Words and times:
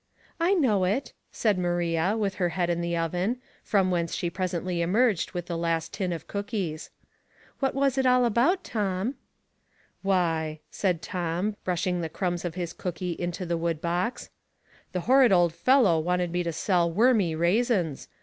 "I 0.39 0.55
know 0.55 0.83
it," 0.85 1.13
said 1.31 1.59
Maria, 1.59 2.17
with 2.17 2.33
her 2.41 2.49
head 2.49 2.71
in 2.71 2.81
the 2.81 2.97
oven, 2.97 3.39
from 3.61 3.91
whence 3.91 4.15
she 4.15 4.31
presently 4.31 4.81
emerged 4.81 5.33
with 5.33 5.45
the 5.45 5.55
last 5.55 5.93
tin 5.93 6.11
of 6.11 6.25
cookies." 6.25 6.89
What 7.59 7.75
was 7.75 7.99
it 7.99 8.07
all 8.07 8.25
about, 8.25 8.63
Tom?"" 8.63 9.13
Why,*' 10.01 10.61
said 10.71 11.03
Tom, 11.03 11.55
brushing 11.63 12.01
the 12.01 12.09
crumbs 12.09 12.43
of 12.43 12.55
his 12.55 12.73
cookie 12.73 13.11
into 13.19 13.45
the 13.45 13.57
wood 13.59 13.79
box, 13.79 14.31
'* 14.61 14.91
the 14.91 15.01
horrid 15.01 15.31
old 15.31 15.53
fellow 15.53 15.99
wanted 15.99 16.31
me 16.31 16.41
to 16.41 16.51
sell 16.51 16.91
wormy 16.91 17.35
raisins. 17.35 18.07